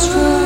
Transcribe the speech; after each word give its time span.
strong. 0.00 0.39